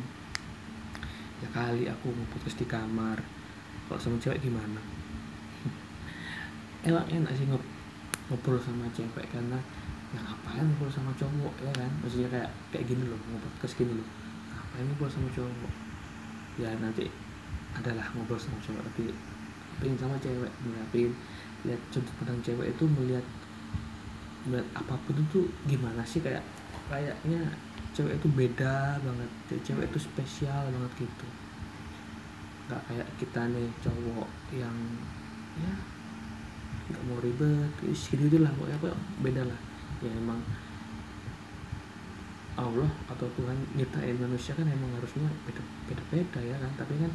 Ya 1.42 1.50
kali 1.50 1.90
aku 1.90 2.14
nge-podcast 2.14 2.62
di 2.62 2.68
kamar. 2.70 3.18
Kalau 3.90 3.98
sama 3.98 4.22
cewek 4.22 4.38
gimana? 4.46 4.78
Emang 6.88 7.10
enak 7.10 7.34
sih 7.34 7.50
ngobrol 8.30 8.62
sama 8.62 8.86
cewek 8.94 9.26
karena 9.34 9.58
ya 10.14 10.20
ngapain 10.22 10.62
ngobrol 10.62 10.94
sama 10.94 11.10
cowok 11.18 11.54
ya 11.66 11.74
kan? 11.74 11.92
Maksudnya 12.06 12.30
kayak 12.30 12.50
kayak 12.70 12.86
gini 12.86 13.02
loh 13.02 13.18
nge-podcast 13.18 13.82
gini 13.82 13.98
loh. 13.98 14.08
Ngapain 14.54 14.86
ngobrol 14.94 15.10
sama 15.10 15.30
cowok? 15.34 15.74
Ya 16.62 16.70
nanti 16.78 17.10
adalah 17.74 18.06
ngobrol 18.14 18.38
sama 18.38 18.62
cowok 18.62 18.86
tapi 18.94 19.10
pengen 19.82 19.98
sama 19.98 20.22
cewek? 20.22 20.54
Tapi 20.54 21.02
lihat 21.66 21.82
sudut 21.90 22.14
pandang 22.22 22.38
cewek 22.46 22.70
itu 22.70 22.86
melihat 22.86 23.26
melihat 24.48 24.68
apa 24.80 24.96
pun 25.04 25.16
itu 25.20 25.52
gimana 25.68 26.02
sih 26.08 26.24
kayak 26.24 26.42
kayaknya 26.88 27.44
cewek 27.92 28.16
itu 28.16 28.28
beda 28.32 29.02
banget 29.04 29.30
cewek 29.66 29.86
itu 29.92 30.00
spesial 30.00 30.72
banget 30.72 31.08
gitu. 31.08 31.28
Nggak 32.68 32.82
kayak 32.88 33.08
kita 33.20 33.42
nih 33.52 33.68
cowok 33.84 34.28
yang 34.56 34.78
ya 35.58 35.74
nggak 36.88 37.04
mau 37.10 37.20
ribet 37.20 37.74
is 37.92 38.08
gitu 38.08 38.40
lah 38.40 38.52
pokoknya 38.56 38.78
apa 38.80 38.90
beda 39.20 39.44
lah. 39.44 39.60
Ya 40.00 40.12
emang 40.14 40.40
Allah 42.58 42.90
atau 43.12 43.30
Tuhan 43.38 43.58
nyiptain 43.78 44.18
manusia 44.18 44.58
kan 44.58 44.66
emang 44.66 44.90
harusnya 44.98 45.30
beda 45.46 45.62
beda 45.92 46.04
beda 46.10 46.40
ya 46.42 46.56
kan. 46.58 46.72
Tapi 46.80 46.94
kan 47.02 47.12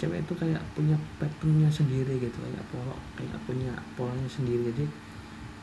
cewek 0.00 0.24
itu 0.24 0.34
kayak 0.34 0.62
punya 0.74 0.96
patternnya 1.20 1.70
sendiri 1.70 2.18
gitu 2.18 2.38
kayak 2.42 2.64
pola 2.72 2.96
kayak 3.14 3.38
punya 3.46 3.72
polanya 3.94 4.28
sendiri. 4.28 4.72
Jadi 4.72 4.84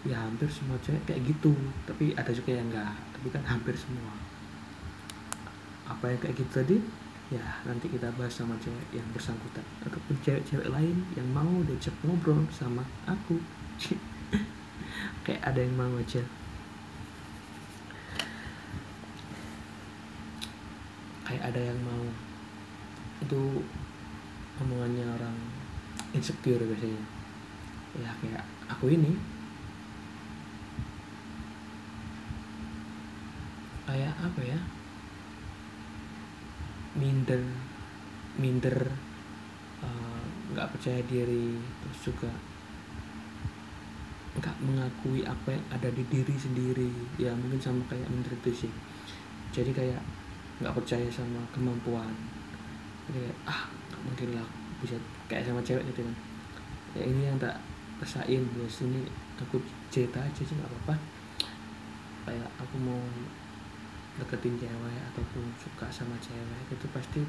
ya 0.07 0.15
hampir 0.15 0.47
semua 0.47 0.79
cewek 0.79 1.03
kayak 1.03 1.21
gitu. 1.27 1.51
Tapi 1.83 2.15
ada 2.15 2.31
juga 2.31 2.55
yang 2.55 2.67
enggak. 2.71 2.95
Tapi 3.15 3.27
kan 3.33 3.43
hampir 3.43 3.75
semua. 3.75 4.11
Apa 5.89 6.13
yang 6.13 6.19
kayak 6.21 6.35
gitu 6.39 6.51
tadi? 6.53 6.77
Ya 7.29 7.45
nanti 7.67 7.91
kita 7.91 8.09
bahas 8.15 8.33
sama 8.33 8.55
cewek 8.63 8.87
yang 8.95 9.07
bersangkutan. 9.11 9.65
Ataupun 9.83 10.15
cewek-cewek 10.23 10.69
lain 10.71 11.03
yang 11.17 11.27
mau 11.29 11.61
diajak 11.67 11.93
ngobrol 12.05 12.45
sama 12.53 12.85
aku. 13.09 13.41
Kayak 15.27 15.43
ada 15.45 15.59
yang 15.61 15.75
mau 15.77 15.93
aja. 15.99 16.23
Kayak 21.27 21.43
ada 21.53 21.61
yang 21.61 21.79
mau. 21.85 22.05
Itu 23.21 23.61
omongannya 24.63 25.05
orang 25.05 25.37
insecure 26.17 26.65
biasanya. 26.65 27.03
Ya 27.97 28.09
kayak 28.21 28.45
aku 28.69 28.93
ini 28.93 29.17
kayak 33.89 34.13
apa 34.21 34.41
ya? 34.45 34.59
Minder 36.93 37.41
minder 38.37 38.77
eh, 39.81 40.21
nggak 40.53 40.67
uh, 40.69 40.71
percaya 40.77 41.01
diri 41.09 41.57
terus 41.57 42.13
juga 42.13 42.29
nggak 44.39 44.55
mengakui 44.61 45.25
apa 45.25 45.57
yang 45.57 45.65
ada 45.73 45.89
di 45.89 46.05
diri 46.05 46.35
sendiri. 46.37 46.93
Ya 47.17 47.33
mungkin 47.33 47.57
sama 47.57 47.81
kayak 47.89 48.05
minder 48.13 48.31
itu 48.37 48.69
sih. 48.69 48.71
Jadi 49.49 49.73
kayak 49.73 50.01
nggak 50.61 50.75
percaya 50.77 51.09
sama 51.09 51.41
kemampuan. 51.49 52.13
Jadi 53.09 53.25
kayak, 53.25 53.37
ah 53.49 53.65
nggak 53.89 54.01
mungkin 54.05 54.29
lah 54.37 54.47
bisa 54.79 54.95
kayak 55.25 55.49
sama 55.49 55.65
cewek 55.65 55.81
gitu 55.89 56.05
kan. 56.05 56.15
Ya 56.93 57.03
ini 57.09 57.21
yang 57.25 57.41
tak 57.41 57.57
rasain. 57.97 58.45
Ya 58.45 58.67
sini 58.69 59.01
aku 59.41 59.57
cerita 59.89 60.21
aja 60.21 60.41
sih 60.45 60.53
nggak 60.53 60.69
apa-apa. 60.69 60.95
Kayak 62.29 62.49
aku 62.61 62.75
mau 62.77 63.01
deketin 64.17 64.57
cewek 64.57 64.99
ataupun 65.13 65.43
suka 65.59 65.85
sama 65.93 66.17
cewek 66.23 66.73
itu 66.73 66.87
pasti 66.89 67.21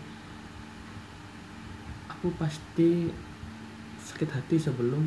aku 2.09 2.33
pasti 2.41 3.13
sakit 4.01 4.31
hati 4.33 4.57
sebelum 4.57 5.05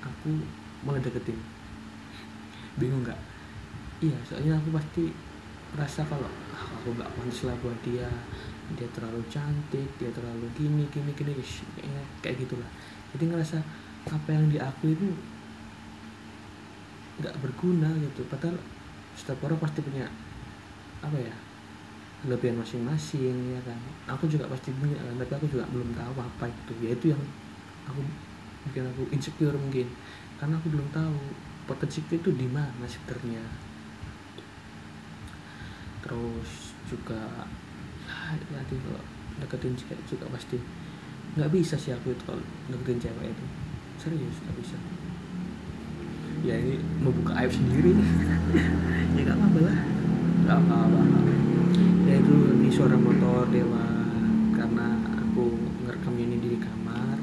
aku 0.00 0.30
mulai 0.84 1.00
deketin 1.04 1.36
bingung 2.76 3.02
nggak? 3.04 3.20
Iya 4.04 4.16
soalnya 4.28 4.60
aku 4.60 4.68
pasti 4.76 5.08
merasa 5.72 6.04
kalau 6.04 6.28
ah, 6.52 6.64
aku 6.76 6.92
nggak 6.92 7.10
pantas 7.16 7.48
lah 7.48 7.56
buat 7.64 7.76
dia. 7.80 8.08
Dia 8.76 8.88
terlalu 8.90 9.22
cantik 9.30 9.88
dia 9.96 10.10
terlalu 10.10 10.50
gini 10.58 10.84
gini 10.90 11.10
gini 11.16 11.32
kayak, 11.32 12.06
kayak 12.20 12.36
gitulah. 12.44 12.68
Jadi 13.16 13.24
ngerasa 13.32 13.58
apa 14.06 14.28
yang 14.30 14.52
diakui 14.52 14.92
itu 14.92 15.08
nggak 17.24 17.34
berguna 17.40 17.88
gitu. 17.96 18.26
Padahal 18.28 18.60
setiap 19.16 19.40
orang 19.48 19.56
pasti 19.56 19.80
punya 19.80 20.04
apa 21.04 21.16
ya 21.20 21.34
kelebihan 22.24 22.56
masing-masing 22.58 23.36
ya 23.54 23.60
kan. 23.62 23.78
Aku 24.16 24.26
juga 24.26 24.48
pasti 24.48 24.72
punya 24.74 24.96
kan 24.98 25.14
tapi 25.20 25.32
aku 25.36 25.46
juga 25.52 25.64
belum 25.70 25.92
tahu 25.92 26.12
apa 26.18 26.44
itu. 26.48 26.72
Ya 26.82 26.90
itu 26.96 27.06
yang 27.12 27.22
aku 27.86 28.00
mungkin 28.66 28.82
aku 28.90 29.02
insecure 29.12 29.54
mungkin. 29.54 29.86
Karena 30.36 30.58
aku 30.58 30.68
belum 30.72 30.88
tahu 30.90 31.16
potensi 31.66 32.02
itu 32.06 32.30
di 32.30 32.46
mana 32.46 32.86
sebenarnya 32.86 33.42
terus 36.06 36.70
juga 36.86 37.50
nanti 38.54 38.78
kalau 38.78 39.02
deketin 39.42 39.74
cewek 39.74 39.98
juga 40.06 40.30
pasti 40.30 40.54
nggak 41.34 41.50
bisa 41.50 41.74
sih 41.74 41.90
aku 41.90 42.14
itu 42.14 42.22
kalau 42.22 42.42
deketin 42.70 43.10
cewek 43.10 43.26
itu. 43.34 43.44
Serius 43.98 44.36
nggak 44.46 44.56
bisa. 44.62 44.78
Ya 46.46 46.54
ini 46.62 46.78
membuka 47.02 47.34
aib 47.42 47.50
sendiri. 47.50 47.94
Ya 49.16 49.24
nggak 49.24 49.38
apa-apa 49.40 49.60
lah 49.64 49.95
nggak 50.46 50.62
apa-apa 50.62 51.02
ya 52.06 52.22
itu 52.22 52.34
di 52.62 52.70
suara 52.70 52.94
motor 52.94 53.50
dewa. 53.50 53.82
Karena 54.54 54.94
aku 55.18 55.50
ngerekamnya 55.82 56.22
ini 56.22 56.36
di 56.38 56.52
kamar 56.62 57.18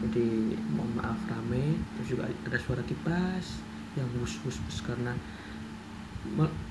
jadi 0.00 0.56
mohon 0.72 0.88
maaf 0.96 1.20
rame. 1.28 1.76
Terus 2.00 2.16
juga 2.16 2.32
ada 2.32 2.56
suara 2.56 2.80
kipas 2.88 3.60
yang 3.92 4.08
bus 4.16 4.40
bus, 4.40 4.56
bus 4.56 4.80
karena 4.80 5.12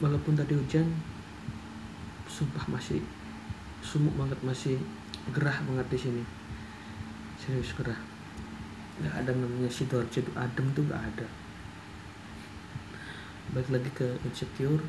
walaupun 0.02 0.34
tadi 0.34 0.58
hujan 0.58 0.90
sumpah 2.25 2.66
masih 2.74 3.05
sumuk 3.86 4.18
banget 4.18 4.42
masih 4.42 4.82
gerah 5.38 5.62
banget 5.70 5.86
di 5.94 6.00
sini. 6.01 6.24
Serius 7.38 7.77
gerah. 7.77 8.01
Nggak 9.05 9.16
ada 9.22 9.32
namanya 9.38 9.70
sidoarjo 9.70 10.25
adem 10.34 10.66
tuh 10.74 10.82
nggak 10.90 11.03
ada. 11.14 11.29
Balik 13.53 13.70
lagi 13.70 13.90
ke 13.94 14.18
insecure 14.25 14.82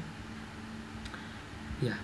ya 1.81 1.97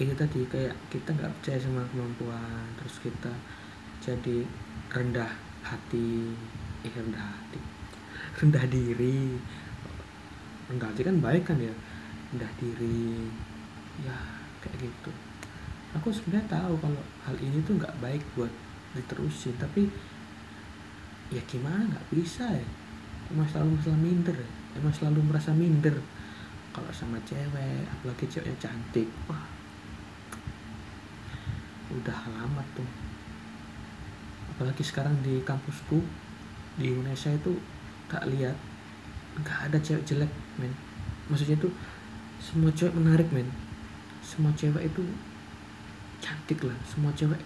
ini 0.00 0.12
tadi 0.18 0.42
kayak 0.50 0.74
kita 0.90 1.14
nggak 1.14 1.32
percaya 1.40 1.58
sama 1.60 1.86
kemampuan 1.94 2.66
terus 2.78 2.98
kita 3.02 3.32
jadi 4.00 4.42
rendah 4.90 5.30
hati 5.62 6.34
eh 6.82 6.92
rendah 6.92 7.20
hati 7.20 7.60
rendah 8.40 8.64
diri. 8.68 9.36
Rendah 10.70 10.88
hati 10.92 11.02
kan 11.02 11.16
baik 11.18 11.44
kan 11.48 11.58
ya? 11.58 11.74
Rendah 12.32 12.52
diri. 12.60 13.28
Ya 14.04 14.16
kayak 14.62 14.76
gitu. 14.86 15.10
Aku 15.98 16.14
sebenarnya 16.14 16.46
tahu 16.46 16.78
kalau 16.78 17.02
hal 17.26 17.36
ini 17.42 17.58
tuh 17.66 17.74
nggak 17.74 17.98
baik 17.98 18.22
buat 18.38 18.52
diterusin 18.94 19.54
tapi 19.58 19.86
ya 21.30 21.42
gimana 21.46 21.86
nggak 21.90 22.06
bisa 22.14 22.46
ya? 22.46 22.66
Emang 23.30 23.46
selalu 23.46 23.78
merasa 23.78 23.94
minder 23.94 24.36
ya. 24.38 24.50
emang 24.70 24.94
selalu 24.94 25.20
merasa 25.26 25.50
minder 25.50 25.96
kalau 26.70 26.90
sama 26.94 27.18
cewek 27.26 27.82
apalagi 27.86 28.24
ceweknya 28.30 28.56
cantik 28.58 29.08
wah. 29.26 29.42
Udah 31.90 32.18
lama 32.30 32.62
tuh. 32.78 32.86
Apalagi 34.54 34.82
sekarang 34.86 35.18
di 35.26 35.42
kampusku 35.42 35.98
di 36.78 36.94
Indonesia 36.94 37.34
itu 37.34 37.58
tak 38.06 38.30
lihat 38.30 38.54
nggak 39.42 39.58
ada 39.70 39.78
cewek 39.82 40.06
jelek 40.06 40.30
men. 40.58 40.70
Maksudnya 41.26 41.58
tuh 41.58 41.74
semua 42.38 42.70
cewek 42.70 42.94
menarik 42.94 43.26
men. 43.34 43.50
Semua 44.22 44.54
cewek 44.54 44.86
itu 44.86 45.02
cantik 46.22 46.62
lah. 46.62 46.78
Semua 46.86 47.10
cewek 47.18 47.40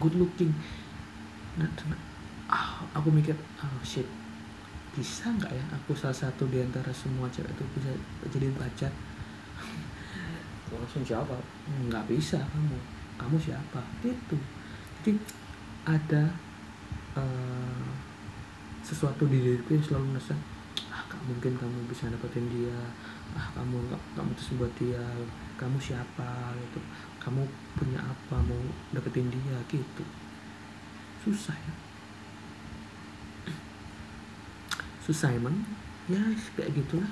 good 0.00 0.16
looking. 0.16 0.56
Nah, 1.60 1.68
nah 1.88 2.00
ah, 2.48 2.80
aku 2.96 3.12
mikir 3.12 3.36
oh 3.60 3.82
shit 3.84 4.19
bisa 4.90 5.30
nggak 5.30 5.52
ya 5.54 5.64
aku 5.70 5.94
salah 5.94 6.16
satu 6.16 6.50
di 6.50 6.58
antara 6.58 6.90
semua 6.90 7.30
cewek 7.30 7.54
itu 7.54 7.64
bisa 7.78 7.90
jadi 8.26 8.50
pacar? 8.58 8.92
Langsung 10.70 11.06
siapa? 11.06 11.34
Nggak 11.86 12.10
bisa 12.10 12.38
kamu. 12.42 12.78
Kamu 13.18 13.36
siapa? 13.38 13.80
Itu. 14.02 14.38
Jadi 15.00 15.14
ada 15.86 16.34
uh, 17.14 17.90
sesuatu 18.82 19.30
di 19.30 19.38
diriku 19.38 19.78
yang 19.78 19.84
selalu 19.86 20.06
merasa 20.14 20.34
ah 20.90 21.02
gak 21.06 21.22
mungkin 21.26 21.54
kamu 21.54 21.78
bisa 21.86 22.10
dapetin 22.10 22.50
dia. 22.50 22.80
Ah 23.38 23.46
kamu 23.54 23.78
nggak 23.86 24.02
kamu 24.18 24.30
terus 24.34 24.50
buat 24.58 24.72
dia. 24.78 25.04
Kamu 25.54 25.78
siapa? 25.78 26.54
Gitu. 26.58 26.80
Kamu 27.22 27.46
punya 27.78 28.02
apa 28.02 28.42
mau 28.42 28.62
dapetin 28.90 29.30
dia? 29.30 29.58
Gitu. 29.70 30.02
Susah 31.22 31.54
ya 31.54 31.89
susah 35.10 35.34
emang 35.34 35.58
ya 36.06 36.22
kayak 36.54 36.70
gitulah. 36.70 37.10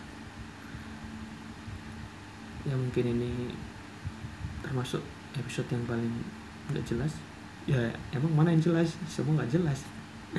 Ya 2.62 2.78
mungkin 2.78 3.10
ini 3.18 3.50
termasuk 4.62 5.02
episode 5.34 5.66
yang 5.74 5.82
paling 5.90 6.14
nggak 6.70 6.86
jelas. 6.86 7.18
Ya 7.66 7.90
emang 8.14 8.30
mana 8.38 8.54
yang 8.54 8.62
jelas? 8.62 8.94
Semua 9.10 9.42
nggak 9.42 9.58
jelas. 9.58 9.82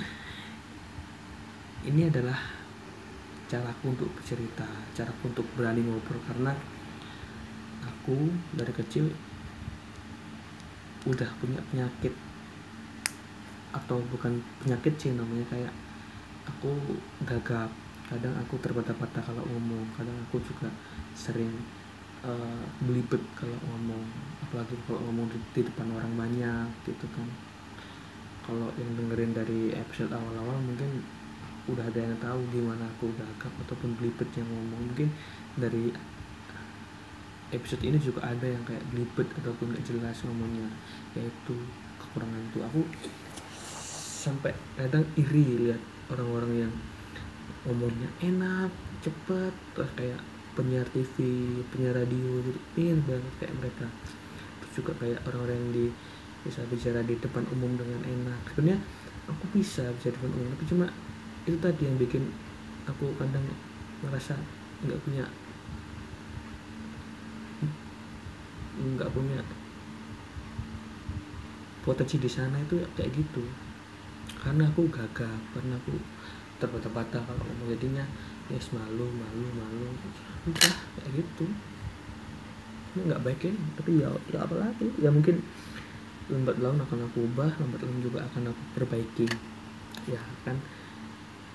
Ini 1.90 2.12
adalah 2.12 2.36
caraku 3.52 3.92
untuk 3.92 4.10
bercerita 4.14 4.68
caraku 4.94 5.34
untuk 5.34 5.48
berani 5.58 5.82
ngobrol 5.82 6.22
karena 6.30 6.54
aku 7.82 8.30
dari 8.54 8.70
kecil 8.70 9.10
udah 11.10 11.26
punya 11.42 11.58
penyakit 11.74 12.14
atau 13.74 13.98
bukan 14.14 14.38
penyakit 14.62 14.94
sih 15.02 15.18
namanya 15.18 15.50
kayak 15.50 15.74
aku 16.50 16.98
gagap. 17.26 17.70
Kadang 18.10 18.34
aku 18.42 18.58
terbata-bata 18.58 19.22
kalau 19.22 19.46
ngomong. 19.46 19.86
Kadang 19.94 20.18
aku 20.26 20.42
juga 20.42 20.70
sering 21.14 21.54
uh, 22.26 22.64
belibet 22.82 23.22
kalau 23.38 23.58
ngomong. 23.70 24.04
Apalagi 24.50 24.74
kalau 24.90 25.00
ngomong 25.10 25.30
di, 25.30 25.38
di 25.54 25.62
depan 25.70 25.88
orang 25.94 26.14
banyak 26.18 26.68
gitu 26.90 27.06
kan. 27.14 27.30
Kalau 28.50 28.74
yang 28.82 28.92
dengerin 28.98 29.38
dari 29.38 29.78
episode 29.78 30.10
awal-awal 30.10 30.58
mungkin 30.58 31.06
udah 31.70 31.86
ada 31.86 32.02
yang 32.02 32.18
tahu 32.18 32.42
gimana 32.50 32.82
aku 32.98 33.14
gagap 33.14 33.54
ataupun 33.68 33.94
belibet 34.02 34.30
yang 34.34 34.50
ngomong. 34.50 34.90
Mungkin 34.90 35.10
dari 35.54 35.94
episode 37.50 37.82
ini 37.86 37.98
juga 38.02 38.26
ada 38.26 38.46
yang 38.46 38.62
kayak 38.66 38.86
belibet 38.94 39.26
ataupun 39.42 39.74
gak 39.74 39.86
jelas 39.86 40.18
ngomongnya 40.26 40.70
yaitu 41.18 41.54
kekurangan 42.02 42.42
itu. 42.50 42.60
Aku 42.66 42.82
sampai 44.20 44.52
kadang 44.76 45.06
iri 45.16 45.70
lihat 45.70 45.82
orang-orang 46.10 46.68
yang 46.68 46.74
ngomongnya 47.68 48.10
enak 48.24 48.72
cepet 49.04 49.54
terus 49.76 49.92
kayak 49.96 50.22
penyiar 50.58 50.88
TV 50.92 51.16
penyiar 51.72 51.96
radio 51.96 52.44
gitu 52.44 52.60
ingin 52.76 53.00
banget 53.06 53.34
kayak 53.40 53.56
mereka. 53.62 53.88
Terus 54.60 54.72
juga 54.82 54.92
kayak 55.00 55.20
orang-orang 55.30 55.58
yang 55.58 55.72
di 55.72 55.86
bisa 56.40 56.64
bicara 56.72 57.04
di 57.04 57.16
depan 57.20 57.44
umum 57.54 57.76
dengan 57.76 58.02
enak. 58.04 58.40
Sebenarnya 58.52 58.80
aku 59.30 59.46
bisa 59.54 59.86
bisa 59.96 60.10
di 60.10 60.16
depan 60.18 60.32
umum 60.34 60.50
tapi 60.58 60.66
cuma 60.66 60.86
itu 61.46 61.58
tadi 61.62 61.82
yang 61.86 61.98
bikin 62.02 62.24
aku 62.90 63.14
kadang 63.16 63.46
merasa 64.02 64.34
nggak 64.86 65.00
punya 65.06 65.26
nggak 68.80 69.12
punya 69.12 69.40
potensi 71.84 72.16
di 72.16 72.30
sana 72.32 72.56
itu 72.64 72.80
kayak 72.96 73.12
gitu 73.12 73.44
karena 74.40 74.64
aku 74.72 74.88
gagah 74.88 75.36
karena 75.52 75.76
aku 75.76 76.00
terbata-bata 76.60 77.24
kalau 77.24 77.44
ngomong. 77.44 77.72
Jadinya 77.76 78.04
yes 78.52 78.72
malu 78.76 79.08
malu 79.08 79.48
malu. 79.56 79.88
Udah 80.48 80.76
kayak 81.00 81.24
gitu. 81.24 81.46
Ini 82.96 83.00
nggak 83.12 83.22
baik 83.22 83.42
ya 83.46 83.54
tapi 83.80 83.92
ya 84.02 84.10
ya 84.32 84.40
apa 84.44 84.56
lagi? 84.60 84.88
Ya 85.00 85.10
mungkin 85.12 85.44
lambat 86.30 86.62
laun 86.62 86.78
akan 86.78 87.10
aku 87.10 87.26
ubah 87.26 87.52
lambat 87.58 87.82
laun 87.84 88.00
juga 88.00 88.24
akan 88.28 88.52
aku 88.52 88.62
perbaiki. 88.80 89.28
Ya 90.08 90.22
kan 90.48 90.60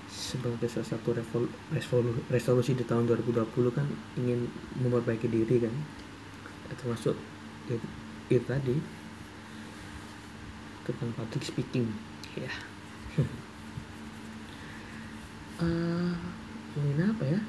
sebagai 0.05 0.69
salah 0.71 0.95
satu 0.95 1.11
resolusi 2.31 2.71
di 2.71 2.85
tahun 2.87 3.09
2020 3.09 3.45
kan 3.73 3.87
ingin 4.15 4.47
memperbaiki 4.79 5.27
diri 5.27 5.65
kan? 5.65 5.73
Ya, 6.65 6.73
termasuk 6.79 7.17
itu, 7.67 7.77
itu 8.31 8.45
tadi 8.45 8.77
tentang 10.85 11.11
public 11.17 11.43
speaking. 11.43 11.89
Ya 12.37 12.53
uh, 15.61 16.11
ngomongin 16.75 17.11
apa 17.11 17.23
ya? 17.23 17.39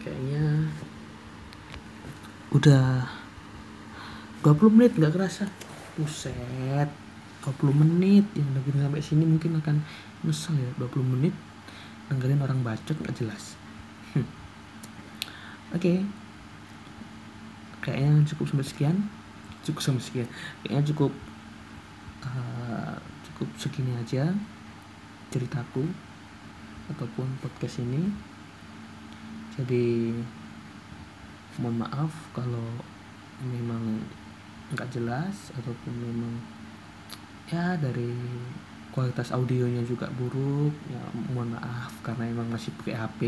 Kayaknya 0.00 0.44
udah 2.50 3.06
20 4.42 4.74
menit 4.74 4.92
nggak 4.98 5.14
kerasa. 5.14 5.46
Buset 5.94 6.88
20 7.46 7.82
menit. 7.86 8.26
Yang 8.34 8.48
dengerin 8.58 8.82
sampai 8.88 9.02
sini 9.04 9.24
mungkin 9.28 9.60
akan 9.60 9.76
nyesel 10.26 10.56
ya 10.58 10.70
20 10.80 11.12
menit. 11.14 11.34
Dengerin 12.10 12.42
orang 12.42 12.64
bacot 12.66 12.96
nggak 12.98 13.14
jelas. 13.14 13.54
Oke. 15.76 15.78
Okay. 15.78 15.98
kayaknya 17.80 18.26
cukup 18.34 18.50
sampai 18.50 18.66
sekian. 18.66 18.96
Cukup 19.62 19.80
sampai 19.80 20.02
sekian. 20.02 20.28
Kayaknya 20.64 20.82
cukup 20.92 21.12
uh, 22.26 22.96
cukup 23.30 23.48
segini 23.56 23.96
aja 23.96 24.34
ceritaku 25.30 25.86
ataupun 26.90 27.26
podcast 27.38 27.80
ini. 27.82 28.10
Jadi 29.54 30.14
mohon 31.62 31.82
maaf 31.82 32.12
kalau 32.34 32.66
memang 33.42 34.02
nggak 34.74 34.90
jelas 34.94 35.50
ataupun 35.54 35.94
memang 35.94 36.34
ya 37.50 37.74
dari 37.78 38.10
kualitas 38.90 39.30
audionya 39.30 39.86
juga 39.86 40.10
buruk. 40.14 40.74
Ya 40.90 41.02
mohon 41.30 41.54
maaf 41.54 41.94
karena 42.02 42.26
emang 42.26 42.50
masih 42.50 42.74
pakai 42.82 42.98
HP 42.98 43.20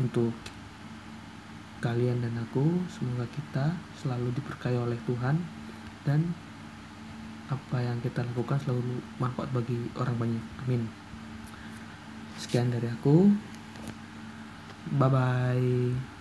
untuk 0.00 0.32
kalian 1.80 2.20
dan 2.20 2.36
aku 2.40 2.64
semoga 2.92 3.24
kita 3.32 3.72
selalu 3.96 4.32
diberkahi 4.36 4.76
oleh 4.76 5.00
Tuhan 5.08 5.40
dan 6.04 6.20
apa 7.50 7.82
yang 7.82 7.98
kita 7.98 8.22
lakukan 8.22 8.62
selalu 8.62 9.02
manfaat 9.18 9.50
bagi 9.50 9.90
orang 9.98 10.16
banyak. 10.16 10.44
Amin. 10.64 10.86
Sekian 12.38 12.70
dari 12.70 12.86
aku. 12.86 13.34
Bye 14.96 15.10
bye 15.10 16.19